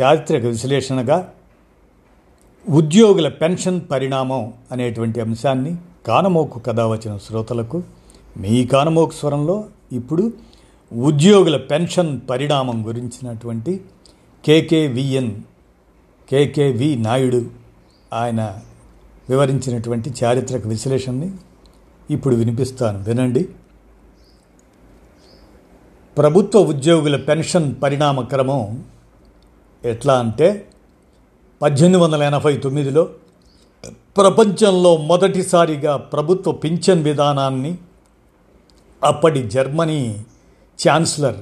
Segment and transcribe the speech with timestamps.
[0.00, 1.32] చారిత్రక విశ్లేషణగా
[2.70, 7.82] ఉద్యోగుల పెన్షన్ పరిణామం అనేటువంటి అంశాన్ని కానమోకు కథ వచ్చిన శ్రోతలకు
[8.36, 10.32] మీ కానమోకు స్వరంలో ఇప్పుడు
[10.92, 13.80] ఉద్యోగుల పెన్షన్ పరిణామం గురించినటువంటి
[14.44, 15.40] కేకేవిఎన్
[16.28, 17.46] కేకేవి నాయుడు
[18.12, 18.60] ఆయన
[19.28, 21.30] వివరించినటువంటి చారిత్రక విశ్లేషణని
[22.10, 23.04] ఇప్పుడు వినిపిస్తాను.
[23.04, 23.48] వినండి.
[26.18, 28.84] ప్రభుత్వ ఉద్యోగుల పెన్షన్ పరిణామ క్రమం
[29.84, 30.68] ఎట్లా అంటే
[31.62, 33.08] పద్దెనిమిది వందల ఎనభై తొమ్మిదిలో
[34.16, 37.78] ప్రపంచంలో మొదటిసారిగా ప్రభుత్వ పింఛన్ విధానాన్ని
[39.04, 40.24] అప్పటి జర్మనీ
[40.88, 41.36] ఛాన్సలర్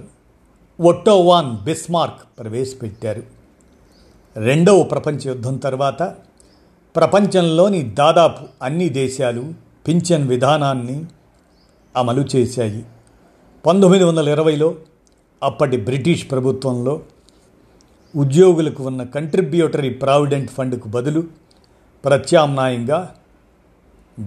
[0.81, 3.22] ఒట్టోవాన్ బిస్మార్క్ ప్రవేశపెట్టారు.
[4.36, 6.03] రెండవ ప్రపంచ యుద్ధం తర్వాత
[6.97, 9.55] ప్రపంచంలోని దాదాపు అన్ని దేశాలు
[9.88, 11.05] పింఛన్ విధానాన్ని
[11.97, 12.84] అమలు చేశాయి.
[13.66, 14.75] పంతొమ్మిది వందల ఇరవైలో
[15.42, 17.00] అప్పటి బ్రిటిష్ ప్రభుత్వంలో
[18.16, 21.24] ఉద్యోగులకు ఉన్న కంట్రిబ్యూటరీ ప్రావిడెంట్ ఫండ్కు బదులు
[22.05, 23.14] ప్రత్యామ్నాయంగా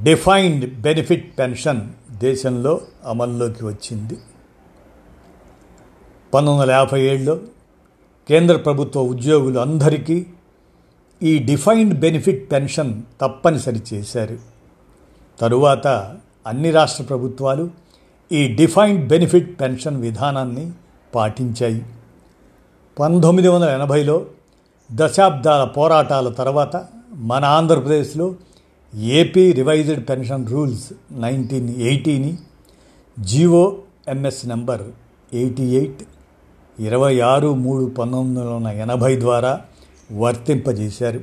[0.04, 4.18] డిఫైన్డ్ బెనిఫిట్ పెన్షన్ దేశంలో అమల్లోకి వచ్చింది.
[6.34, 7.40] పంతొమ్మిది వందల యాభై ఏడులో
[8.30, 10.26] కేంద్ర ప్రభుత్వ ఉద్యోగులు అందరికీ
[11.24, 14.40] ఈ డిఫైన్డ్ బెనిఫిట్ పెన్షన్ తప్పనిసరి చేశారు.
[15.40, 15.88] తరువాత
[16.48, 17.70] అన్ని రాష్ట్ర ప్రభుత్వాలు
[18.32, 20.72] ఈ డిఫైన్డ్ బెనిఫిట్ పెన్షన్ విధానాన్ని
[21.16, 21.86] పాటించాయి.
[22.98, 24.26] పంతొమ్మిది వందల ఎనభైలో
[24.92, 28.36] దశాబ్దాల పోరాటాల తర్వాత మన ఆంధ్రప్రదేశ్లో
[28.94, 32.38] AP revised pension rules nineteen ఎయిటీని
[33.20, 34.84] G O MS number
[35.34, 36.04] eighty eight
[36.80, 39.62] ఇరవై ఆరు మూడు పంతొమ్మిది వందల ఎనభై ద్వారా
[40.12, 41.22] వర్తింపజేశారు.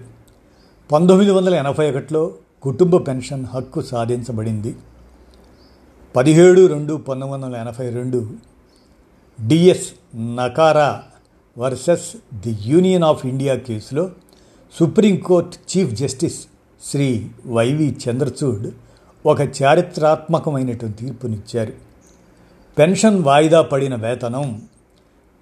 [0.93, 2.33] పంతొమ్మిది వందల ఎనభై ఒకటిలో
[2.63, 4.77] కుటుంబ పెన్షన్ హక్కు సాధించబడింది.
[6.17, 8.31] పదిహేడు రెండు పంతొమ్మిది వందల ఎనభై రెండు
[9.47, 11.03] D S Nakara
[11.59, 14.11] versus the union of India కేసులో
[14.81, 16.47] supreme court chief justice
[16.83, 18.71] Shri Y V Chandrachud
[19.27, 21.73] ఒక చారిత్రాత్మకమైనటువంటి తీర్పునిచ్చారు.
[22.79, 24.63] పెన్షన్ వాయిదా పడిన వేతనం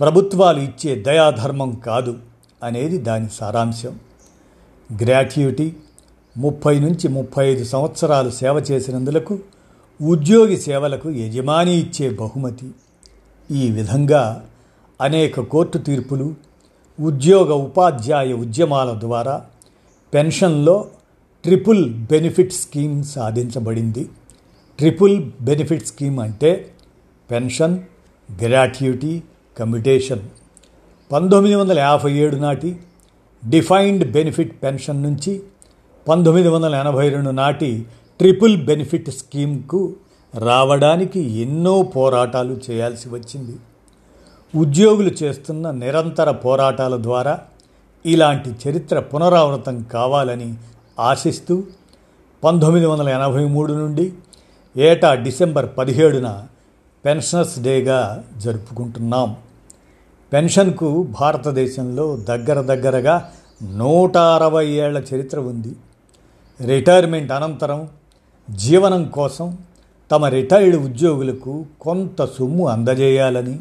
[0.01, 2.19] ప్రభుత్వాలు ఇచ్చే దయాధర్మం కాదు
[2.63, 3.99] అనేది దాని సారాంశం.
[5.03, 5.73] గ్రాట్యుటీ
[6.37, 9.39] ముప్పై నుంచి ముప్పై ఐదు సంవత్సరాలు సేవ చేసినందులకు
[10.03, 12.71] ఉద్యోగి సేవలకు యజమాని ఇచ్చే బహుమతి.
[13.51, 14.47] ఈ విధంగా
[15.01, 16.35] అనేక కోర్టు తీర్పులు
[17.01, 19.47] ఉద్యోగ ఉపాధ్యాయ ఉద్యమాల ద్వారా
[20.15, 20.89] పెన్షన్లో
[21.45, 24.09] ట్రిపుల్ బెనిఫిట్ స్కీమ్ సాధించబడింది.
[24.79, 26.73] ట్రిపుల్ బెనిఫిట్ స్కీమ్ అంటే
[27.31, 27.79] పెన్షన్
[28.43, 29.23] గ్రాట్యుటీ
[29.59, 30.21] కమ్యుటేషన్.
[31.13, 32.81] పంతొమ్మిది వందల యాభై ఏడు నాటి
[33.49, 35.43] డిఫైన్డ్ బెనిఫిట్ పెన్షన్ నుంచి
[36.09, 37.87] పంతొమ్మిది వందల ఎనభై రెండు నాటి
[38.19, 39.97] ట్రిపుల్ బెనిఫిట్ స్కీమ్కు
[40.39, 43.57] రావడానికి ఎన్నో పోరాటాలు చేయాల్సి వచ్చింది.
[44.55, 47.39] ఉద్యోగులు చేస్తున్న నిరంతర పోరాటాల ద్వారా
[48.07, 50.55] ఇలాంటి చరిత్ర పునరావృతం కావాలని
[51.01, 51.63] ఆశిస్తూ
[52.45, 54.13] పంతొమ్మిది వందల ఎనభై మూడు నుండి
[54.77, 56.47] ఏటా డిసెంబర్ పదిహేడున
[57.05, 59.37] పెన్షనర్స్ డేగా జరుపుకుంటున్నాం.
[60.33, 63.31] పెన్షన్కు భారతదేశంలో దగ్గర దగ్గరగా
[63.63, 65.77] నూట అరవై ఏళ్ళ చరిత్ర ఉంది.
[66.67, 67.89] రిటైర్మెంట్ అనంతరం
[68.51, 69.59] జీవనం కోసం
[70.11, 73.61] తమ రిటైర్డ్ ఉద్యోగులకు కొంత సొమ్ము అందజేయాలని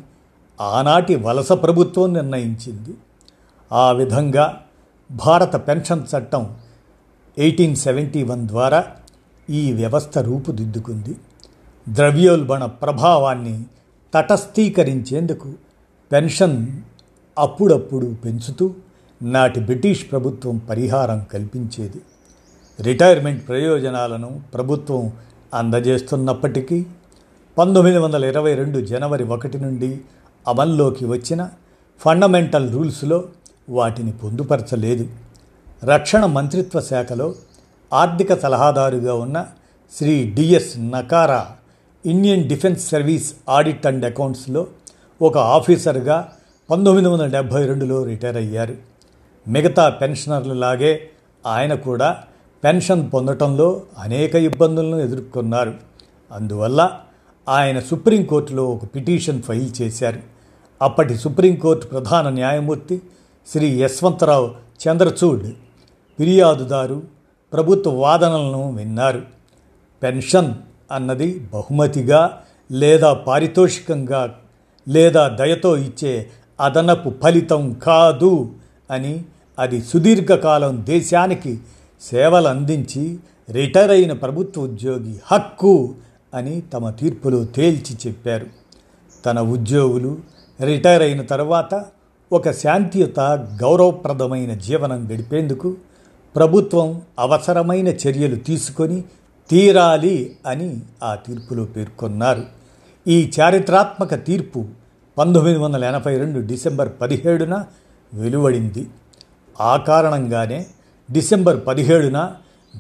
[0.62, 2.94] ఆనాటి వలస ప్రభుత్వం నిర్ణయించింది.
[3.72, 4.60] ఆ విధంగా
[5.12, 6.56] భారత పెన్షన్ చట్టం
[7.38, 8.86] ఎయిటీన్ సెవెంటీ వన్ ద్వారా
[9.50, 11.16] ఈ వ్యవస్థ రూపుదిద్దుకుంది.
[11.90, 13.64] ద్రవ్యోల్బణ ప్రభావాన్ని
[14.14, 15.54] తటస్థీకరించేందుకు
[16.12, 16.68] పెన్షన్
[17.38, 18.74] అప్పుడప్పుడు పెంచుతూ
[19.22, 22.02] నాటి బ్రిటిష్ ప్రభుత్వం పరిహారం కల్పించేది.
[22.82, 25.14] రిటైర్మెంట్ ప్రయోజనాలను ప్రభుత్వం
[25.54, 26.86] అందజేస్తున్నప్పటికీ
[27.58, 30.02] పంతొమ్మిది వందల ఇరవై రెండు జనవరి ఒకటి నుండి
[30.50, 31.50] అమల్లోకి వచ్చిన
[32.00, 33.24] ఫండమెంటల్ రూల్స్లో
[33.70, 35.08] వాటిని పొందుపరచలేదు.
[35.84, 37.36] రక్షణ మంత్రిత్వ శాఖలో
[37.94, 39.46] ఆర్థిక సలహాదారుగా ఉన్న
[39.98, 41.48] Shri D S Nakara
[42.06, 44.68] Indian defence service audit and అకౌంట్స్లో
[45.22, 46.32] ఒక ఆఫీసర్గా
[46.72, 48.76] పంతొమ్మిది వందల డెబ్భై రెండులో రిటైర్ అయ్యారు.
[49.48, 51.10] మిగతా పెన్షనర్లలాగే
[51.48, 52.18] ఆయన కూడా
[52.64, 55.74] పెన్షన్ పొందటంలో అనేక ఇబ్బందులను ఎదుర్కొన్నారు.
[56.32, 56.92] అందువల్ల
[57.50, 60.39] ఆయన సుప్రీంకోర్టులో ఒక పిటిషన్ ఫైల్ చేశారు.
[60.82, 63.02] అప్పటి సుప్రీంకోర్టు ప్రధాన న్యాయమూర్తి
[63.48, 64.52] శ్రీ యశ్వంతరావు
[64.88, 65.48] చంద్రచూడ్
[66.20, 67.04] ఫిర్యాదుదారు
[67.54, 69.22] ప్రభుత్వ వాదనలను విన్నారు.
[70.04, 70.54] పెన్షన్
[70.92, 74.36] అన్నది బహుమతిగా లేదా పారితోషికంగా
[74.88, 76.30] లేదా దయతో ఇచ్చే
[76.60, 78.52] అదనపు ఫలితం కాదు
[78.92, 79.24] అని
[79.60, 81.60] అది సుదీర్ఘకాలం దేశానికి
[82.02, 85.96] సేవలు అందించి రిటైర్ అయిన ప్రభుత్వ ఉద్యోగి హక్కు
[86.34, 88.48] అని తమ తీర్పులో తేల్చి చెప్పారు.
[89.26, 91.86] తన ఉద్యోగులు రిటైర్ అయిన తర్వాత
[92.34, 93.20] ఒక శాంతియుత
[93.62, 95.78] గౌరవప్రదమైన జీవనం గడిపేందుకు
[96.36, 99.04] ప్రభుత్వం అవసరమైన చర్యలు తీసుకొని
[99.50, 102.44] తీరాలి అని ఆ తీర్పులో పేర్కొన్నారు.
[103.08, 104.66] ఈ చారిత్రాత్మక తీర్పు
[105.18, 107.66] పంతొమ్మిది వందల ఎనభై రెండు డిసెంబర్ పదిహేడున
[108.14, 108.88] వెలువడింది.
[109.62, 110.66] ఆ కారణంగానే
[111.12, 112.32] డిసెంబర్ పదిహేడున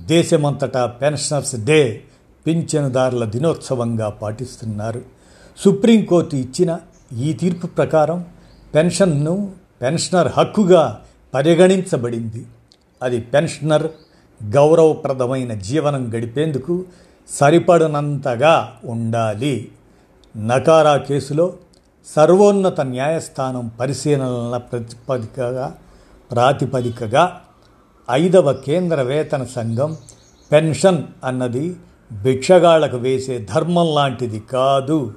[0.05, 2.01] దేశమంతటా పెన్షనర్స్ డే
[2.47, 5.01] పింఛనుదారుల దినోత్సవంగా పాటిస్తున్నారు.
[5.57, 6.79] సుప్రీంకోర్టు ఇచ్చిన
[7.17, 8.25] ఈ తీర్పు ప్రకారం
[8.75, 9.51] పెన్షన్ను
[9.81, 11.01] పెన్షనర్ హక్కుగా
[11.33, 12.45] పరిగణించబడింది.
[13.03, 13.87] అది పెన్షనర్
[14.43, 16.85] గౌరవప్రదమైన జీవనం గడిపేందుకు
[17.29, 19.71] సరిపడనంతగా ఉండాలి.
[20.37, 21.53] నకారా కేసులో
[22.15, 25.75] సర్వోన్నత న్యాయస్థానం పరిశీలనల ప్రతిపదికగా
[26.31, 27.41] ప్రాతిపదికగా
[28.11, 29.97] ఐదవ కేంద్ర వేతన సంఘం
[30.51, 31.75] పెన్షన్ అన్నది
[32.23, 35.13] భిక్షగాళ్ళకు వేసే ధర్మం లాంటిది కాదు.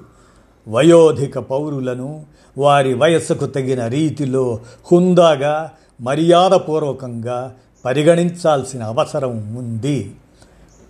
[0.69, 2.25] వయోధిక పౌరులను
[2.57, 4.59] వారి వయస్సుకు తగిన రీతిలో
[4.91, 5.71] హుందాగా
[6.01, 7.55] మర్యాదపూర్వకంగా
[7.85, 10.15] పరిగణించాల్సిన అవసరం ఉంది.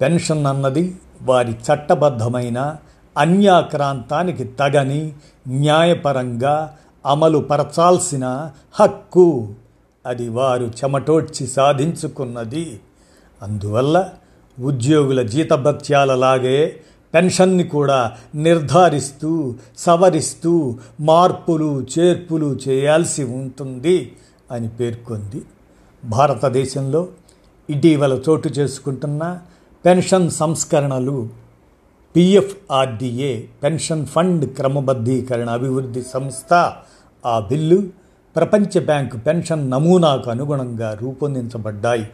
[0.01, 2.75] పెన్షన్ అన్నది వారి చట్టబద్ధమైన
[3.17, 5.13] అన్యాక్రాంతానికి తగని
[5.47, 9.47] న్యాయపరంగా అమలు పరచాల్సిన హక్కు.
[10.05, 12.79] అది వారు చెమటోడ్చి సాధించుకున్నది.
[13.41, 14.09] అందువల్ల
[14.61, 16.79] ఉద్యోగుల జీతభత్యాలలాగే
[17.13, 24.11] పెన్షన్ని కూడా నిర్ధారిస్తూ సవరిస్తూ మార్పులు చేర్పులు చేయాల్సి ఉంటుంది
[24.51, 25.41] అని పేర్కొంది
[26.05, 27.07] భారతదేశంలో.
[27.69, 29.39] ఇటీవల చోటు చేసుకుంటున్న
[29.85, 31.29] పెన్షన్ సంస్కరణలు
[32.15, 36.73] పిఎఫ్ఆర్డిఏ పెన్షన్ ఫండ్ క్రమబద్ధీకరణ అభివృద్ధి సంస్థ
[37.25, 37.83] ఆ బిల్లు
[38.35, 42.07] ప్రపంచ బ్యాంకు పెన్షన్ నమూనాకు అనుగుణంగా రూపొందించబడ్డాయి.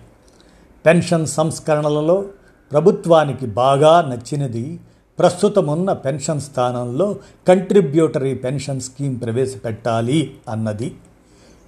[0.86, 2.26] పెన్షన్ సంస్కరణలలో
[2.72, 4.80] ప్రభుత్వానికి బాగా నచ్చినది
[5.20, 7.16] ప్రస్తుతమున్న పెన్షన్ స్థానంలో
[7.48, 10.96] కంట్రిబ్యూటరీ పెన్షన్ స్కీమ్ ప్రవేశపెట్టాలి అన్నది.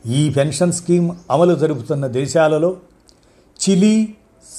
[0.05, 2.77] ఈ పెన్షన్ స్కీమ్ అమలు జరుపుతున్న దేశాలలో
[3.61, 4.13] Chile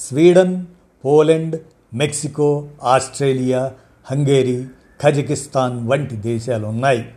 [0.07, 0.65] Sweden
[1.05, 1.61] Poland
[1.93, 3.73] Mexico Australia
[4.11, 4.67] Hungary
[5.01, 7.11] Kazakhstan వంటి దేశాలు ఉన్నాయి.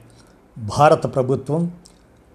[0.59, 1.71] భారత ప్రభుత్వం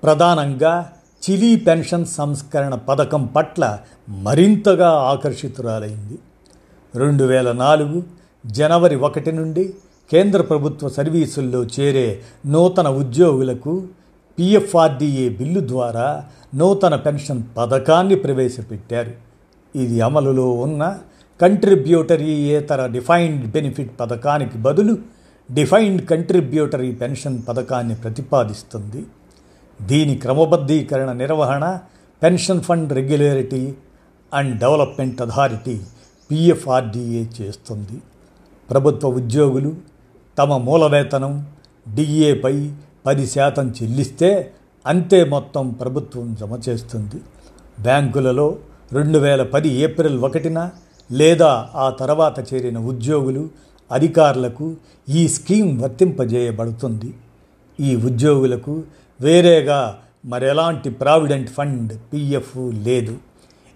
[0.03, 0.91] ప్రధానంగా
[1.29, 3.79] చిలీ పెన్షన్ సంస్కరణ పథకం పట్ల
[4.09, 6.19] మరింతగా ఆకర్షితురాలైంది.
[6.95, 8.03] రెండు వేల నాలుగు
[8.45, 9.73] జనవరి ఒకటి నుండి
[10.11, 13.73] కేంద్ర ప్రభుత్వ సర్వీసుల్లో చేరే నూతన ఉద్యోగులకు
[14.37, 16.23] పిఎఫ్ఆర్డిఏ బిల్లు ద్వారా
[16.55, 19.13] నూతన పెన్షన్ పథకాన్ని ప్రవేశపెట్టారు.
[19.75, 20.99] ఇది అమలులో ఉన్న
[21.41, 24.97] కంట్రిబ్యూటరీయేతర డిఫైన్డ్ బెనిఫిట్ పథకానికి బదులు
[25.51, 29.05] డిఫైన్డ్ కంట్రిబ్యూటరీ పెన్షన్ పథకాన్ని ప్రతిపాదిస్తుంది.
[29.81, 31.79] దీని క్రమబద్ధీకరణ నిర్వహణ
[32.23, 33.73] pension fund regulatory
[34.33, 35.79] and development authority
[36.29, 37.97] PFRDA చేస్తుంది.
[38.71, 39.75] ప్రభుత్వ ఉద్యోగులు
[40.37, 41.47] తమ మూల వేతనం
[41.95, 42.71] డిఏపై
[43.05, 44.53] పది శాతం చెల్లిస్తే
[44.85, 47.21] అంతే మొత్తం ప్రభుత్వం జమ చేస్తుంది.
[47.79, 48.57] బ్యాంకులలో
[48.93, 50.69] రెండు వేల పది ఏప్రిల్ ఒకటిన
[51.11, 53.49] లేదా ఆ తర్వాత చేరిన ఉద్యోగులు
[53.91, 54.75] అధికారులకు
[55.09, 57.13] ఈ స్కీమ్ వర్తింపజేయబడుతుంది.
[57.79, 58.83] ఈ ఉద్యోగులకు
[59.21, 63.17] వేరేగా మరెలాంటి ప్రావిడెంట్ ఫండ్ పిఎఫ్ లేదు.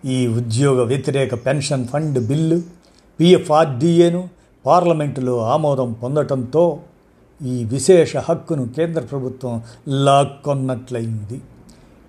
[0.06, 2.62] ఈ ఉద్యోగ వ్యతిరేక పెన్షన్ ఫండ్ బిల్లు
[3.20, 4.35] పిఎఫ్ఆర్డిఏను
[4.66, 6.80] పార్లమెంటులో ఆమోదం పొందటంతో
[7.42, 11.42] ఈ విశేష హక్కును కేంద్ర ప్రభుత్వం లాక్కొన్నట్లయింది.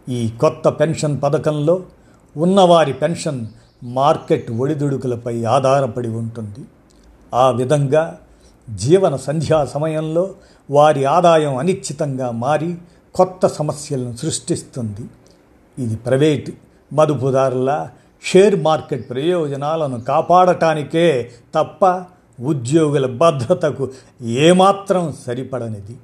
[0.08, 1.82] ఈ కొత్త పెన్షన్ పథకంలో
[2.36, 3.46] ఉన్నవారి పెన్షన్
[3.84, 6.64] మార్కెట్ ఒడిదుడుకులపై ఆధారపడి ఉంటుంది.
[7.34, 8.18] ఆ విధంగా
[8.74, 10.34] జీవన సంధ్యా సమయంలో
[10.70, 12.78] వారి ఆదాయం అనిశ్చితంగా మారి
[13.14, 15.04] కొత్త సమస్యలను సృష్టిస్తుంది.
[15.78, 16.50] ఇది ప్రైవేట్
[16.92, 17.88] మదుపుదారుల
[18.24, 22.04] షేర్ మార్కెట్ ప్రయోజనాలను కాపాడటానికే తప్ప
[22.40, 23.90] ఉద్యోగుల భద్రతకు
[24.22, 25.96] ఏమాత్రం సరిపడనిది.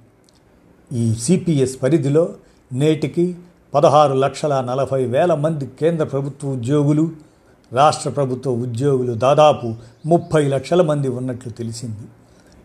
[0.93, 2.29] ఈ సిపిఎస్ పరిధిలో
[2.73, 3.37] నేటికి
[3.75, 7.11] పదహారు లక్షల నలభై వేల మంది కేంద్ర ప్రభుత్వ ఉద్యోగులు
[7.73, 9.75] రాష్ట్ర ప్రభుత్వ ఉద్యోగులు దాదాపు
[10.07, 12.05] ముప్పై లక్షల మంది ఉన్నట్లు తెలిసింది.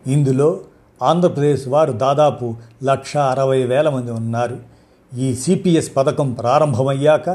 [0.06, 0.60] ఇందులో
[1.02, 4.58] ఆంధ్రప్రదేశ్ వారు దాదాపు లక్ష అరవై వేల మంది ఉన్నారు.
[5.16, 7.28] ఈ సిపిఎస్ పథకం ప్రారంభమయ్యాక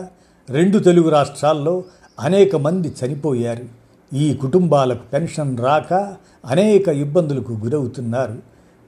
[0.49, 1.83] రెండు తెలుగు రాష్ట్రాల్లో
[2.19, 3.82] అనేక మంది చనిపోయారు.
[4.13, 5.93] ఈ కుటుంబాలకు పెన్షన్ రాక
[6.45, 8.37] అనేక ఇబ్బందులకు గురవుతున్నారు.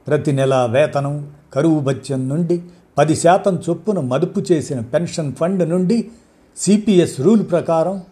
[0.08, 2.64] ప్రతి నెల వేతనం కరువు బత్యం నుండి
[2.98, 6.12] పది శాతం చొప్పున మదుపు చేసిన పెన్షన్ ఫండ్ నుండి
[6.58, 8.04] సిపిఎస్ రూల్ ప్రకారం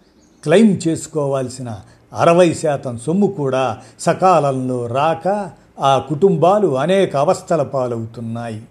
[0.43, 1.79] క్లెయిమ్ చేసుకోవాల్సిన
[2.13, 8.61] అరవై శాతం సొమ్ము కూడా సకాలంలో రాక ఆ కుటుంబాలు అనేక అవస్థల పాలవుతున్నాయి.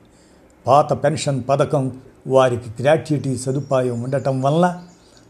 [0.67, 1.93] పాత పెన్షన్ పథకం
[2.27, 4.83] వారికి గ్రాట్యుటీ సదుపాయం ఉండటం వల్ల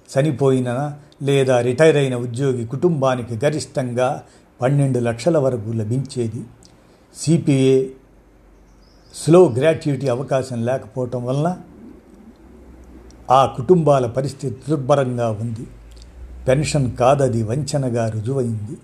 [0.08, 0.92] చనిపోయిన
[1.22, 4.22] లేదా రిటైర్ అయిన ఉద్యోగి కుటుంబానికి గరిష్టంగా
[4.60, 6.44] పన్నెండు లక్షల వరకు లభించేది.
[7.18, 7.88] సిపిఏ
[9.14, 11.56] స్లో గ్రాట్యుటీ అవకాశం లేకపోవటం వలన
[13.30, 15.66] ఆ కుటుంబాల పరిస్థితి దుర్భరంగా ఉంది.
[16.48, 18.76] పెన్షన్ కాదది వంచనగా రుజువైంది.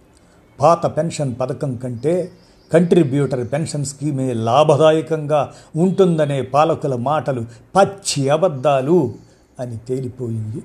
[0.61, 2.33] పాత పెన్షన్ పథకం కంటే
[2.73, 7.45] కంట్రిబ్యూటర్ పెన్షన్ స్కీమే లాభదాయకంగా ఉంటుందనే పాలకుల మాటలు
[7.77, 9.15] పచ్చి అబద్ధాలు
[9.61, 10.63] అని తేలిపోయింది.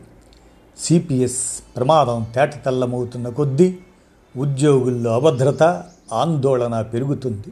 [0.77, 3.75] సిపిఎస్ ప్రమాదం తేటతెల్లమవుతున్న కొద్దీ
[4.35, 5.63] ఉద్యోగుల్లో అభద్రత
[6.13, 7.49] ఆందోళన పెరుగుతుంది.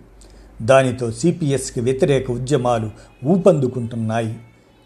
[0.61, 2.89] దానితో సిపిఎస్కి వ్యతిరేక ఉద్యమాలు
[3.25, 4.39] ఊపందుకుంటున్నాయి.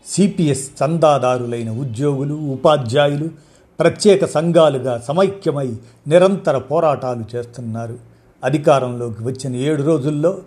[0.06, 3.30] సిపిఎస్ చందాదారులైన ఉద్యోగులు ఉపాధ్యాయులు
[3.80, 5.70] ప్రత్యేక సంఘాలుగా సమైక్యమై
[6.08, 8.00] నిరంతర పోరాటాలు చేస్తున్నారు.
[8.44, 10.38] అధికారంలోకి వచ్చిన ఏడు రోజుల్లో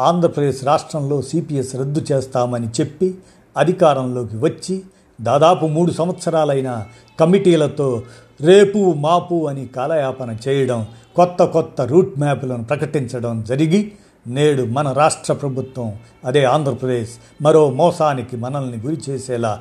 [0.00, 3.14] ఆంధ్రప్రదేశ్ రాష్ట్రంలో సిపిఎస్ రద్దు చేస్తామని చెప్పి
[3.56, 4.82] అధికారంలోకి వచ్చి
[5.20, 6.70] దాదాపు మూడు సంవత్సరాలైన
[7.18, 7.88] కమిటీలతో
[8.40, 10.80] రేపు మాపు అని కాలయాపన చేయడం
[11.16, 13.80] కొత్త కొత్త రూట్ మ్యాప్లను ప్రకటించడం జరిగి
[14.26, 15.88] నేడు మన రాష్ట్ర ప్రభుత్వం
[16.24, 19.52] అదే ఆంధ్రప్రదేశ్ మరో మోసానికి మనల్ని గురి చేసేలా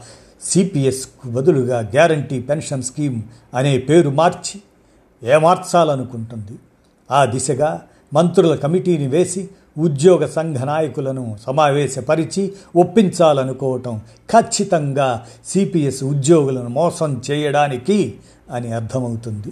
[0.41, 3.19] సిపిఎస్కు బదులుగా గ్యారంటీ పెన్షన్ స్కీమ్
[3.53, 4.57] అనే పేరు మార్చి
[5.21, 6.55] ఏమార్చాలనుకుంటుంది
[7.09, 7.69] ఆ దిశగా
[8.13, 9.41] మంత్రుల కమిటీని వేసి
[9.77, 18.15] ఉద్యోగ సంఘ నాయకులను సమావేశపరిచి ఒప్పించాలనుకోవటం ఖచ్చితంగా సిపిఎస్ ఉద్యోగులను మోసం చేయడానికి
[18.51, 19.51] అని అర్థమవుతుంది.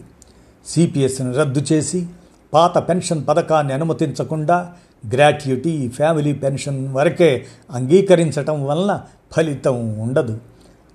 [0.66, 2.06] సిపిఎస్ను రద్దు చేసి
[2.54, 4.72] పాత పెన్షన్ పథకాన్ని అనుమతించకుండా
[5.14, 9.02] గ్రాట్యుటీ ఫ్యామిలీ పెన్షన్ వరకే అంగీకరించటం వలన
[9.32, 10.38] ఫలితం ఉండదు.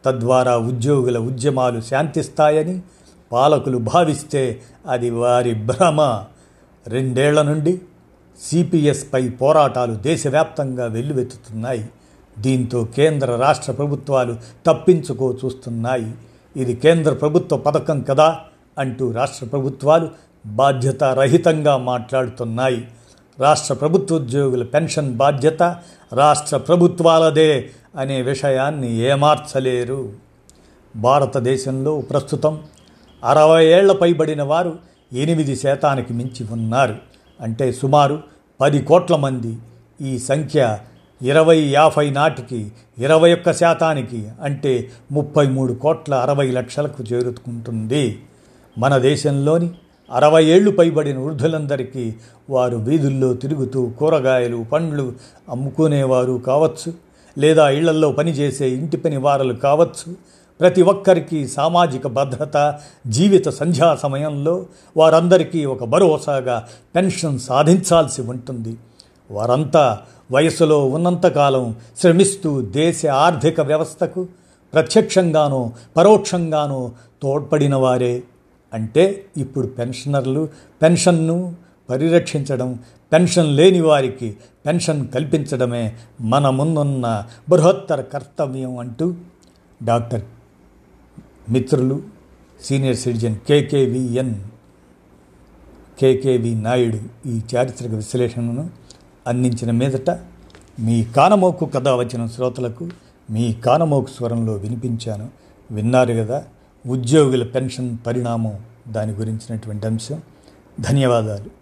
[0.04, 2.80] తద్వారా ఉద్యోగుల ఉద్యమాలు శాంతిస్తాయని
[3.32, 6.25] పాలకులు భావిస్తే అది వారి భ్రమ.
[6.87, 7.80] రెండేళ్ళ నుండి
[8.42, 11.88] సిపిఎస్పై పోరాటాలు దేశవ్యాప్తంగా వెల్లువెత్తుతున్నాయి.
[12.38, 16.14] దీంతో కేంద్ర రాష్ట్ర ప్రభుత్వాలు తప్పించుకో చూస్తున్నాయి.
[16.56, 18.40] ఇది కేంద్ర ప్రభుత్వ పథకం కదా
[18.78, 20.09] అంటూ రాష్ట్ర ప్రభుత్వాలు
[20.47, 22.88] బాధ్యతారహితంగా మాట్లాడుతున్నాయి.
[23.40, 25.62] రాష్ట్ర ప్రభుత్వ ఉద్యోగుల పెన్షన్ బాధ్యత
[26.12, 30.12] రాష్ట్ర ప్రభుత్వాలదే అనే విషయాన్ని ఏమార్చలేరు.
[30.97, 32.61] భారతదేశంలో ప్రస్తుతం
[33.25, 34.78] అరవై ఏళ్ళ పైబడిన వారు
[35.12, 36.97] ఎనిమిది శాతానికి మించి ఉన్నారు.
[37.40, 38.29] అంటే సుమారు
[38.61, 39.57] పది కోట్ల మంది.
[40.00, 40.79] ఈ సంఖ్య
[41.23, 48.19] ఇరవై యాభై నాటికి ఇరవై ఒక్క శాతానికి అంటే ముప్పై మూడు కోట్ల అరవై లక్షలకు చేరుకుంటుంది.
[48.79, 49.71] మన దేశంలోని
[50.11, 52.14] అరవై ఏళ్ళు పైబడిన వృద్ధులందరికీ
[52.50, 55.12] వారు వీధుల్లో తిరుగుతూ కూరగాయలు పండ్లు
[55.49, 56.93] అమ్ముకునేవారు కావచ్చు
[57.38, 60.17] లేదా ఇళ్ళల్లో పనిచేసే ఇంటి పని వారలు కావచ్చు
[60.61, 68.76] ప్రతి ఒక్కరికి సామాజిక భద్రత జీవిత సంధ్యా సమయంలో వారందరికీ ఒక భరోసాగా పెన్షన్ సాధించాల్సి ఉంటుంది.
[69.31, 70.00] వారంతా
[70.33, 74.29] వయసులో ఉన్నంతకాలం శ్రమిస్తూ దేశ ఆర్థిక వ్యవస్థకు
[74.73, 78.23] ప్రత్యక్షంగానో పరోక్షంగానో తోడ్పడిన వారే.
[78.75, 80.49] అంటే ఇప్పుడు పెన్షనర్లు
[80.83, 81.55] పెన్షన్ను
[81.90, 82.79] పరిరక్షించడం
[83.12, 84.37] పెన్షన్ లేని వారికి
[84.67, 89.14] పెన్షన్ కల్పించడమే మన ముందున్న బృహత్తర కర్తవ్యం అంటూ
[89.83, 90.23] డాక్టర్
[91.50, 92.02] మిత్రులు
[92.62, 94.35] senior citizen K K V N
[96.00, 98.71] K K V Naidu ఈ చారిత్రక విశ్లేషణను
[99.26, 100.11] అందించిన మీదట
[100.80, 102.90] మీ కానమోకు కథ వచ్చిన శ్రోతలకు
[103.30, 105.28] మీ కానమోకు స్వరంలో వినిపించాను.
[105.71, 106.45] విన్నారు కదా
[106.87, 110.23] ఉద్యోగుల పెన్షన్ పరిణామం దాని గురించినటువంటి అంశం.
[110.80, 111.60] ధన్యవాదాలు.